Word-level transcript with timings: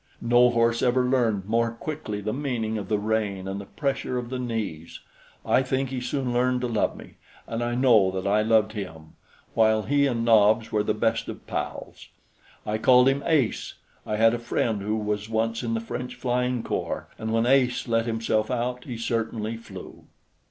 No 0.19 0.49
horse 0.49 0.81
ever 0.81 1.05
learned 1.05 1.45
more 1.45 1.69
quickly 1.69 2.21
the 2.21 2.33
meaning 2.33 2.75
of 2.79 2.87
the 2.89 2.97
rein 2.97 3.47
and 3.47 3.61
the 3.61 3.67
pressure 3.67 4.17
of 4.17 4.31
the 4.31 4.39
knees. 4.39 4.99
I 5.45 5.61
think 5.61 5.89
he 5.89 6.01
soon 6.01 6.33
learned 6.33 6.61
to 6.61 6.67
love 6.67 6.97
me, 6.97 7.17
and 7.45 7.61
I 7.63 7.75
know 7.75 8.09
that 8.09 8.25
I 8.25 8.41
loved 8.41 8.71
him; 8.71 9.13
while 9.53 9.83
he 9.83 10.07
and 10.07 10.25
Nobs 10.25 10.71
were 10.71 10.81
the 10.81 10.95
best 10.95 11.27
of 11.27 11.45
pals. 11.45 12.07
I 12.65 12.79
called 12.79 13.09
him 13.09 13.21
Ace. 13.27 13.75
I 14.03 14.15
had 14.15 14.33
a 14.33 14.39
friend 14.39 14.81
who 14.81 14.97
was 14.97 15.29
once 15.29 15.61
in 15.61 15.75
the 15.75 15.79
French 15.79 16.15
flying 16.15 16.63
corps, 16.63 17.07
and 17.19 17.31
when 17.31 17.45
Ace 17.45 17.87
let 17.87 18.07
himself 18.07 18.49
out, 18.49 18.85
he 18.85 18.97
certainly 18.97 19.55
flew. 19.55 20.05